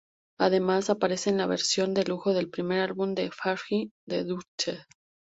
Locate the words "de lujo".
1.93-2.33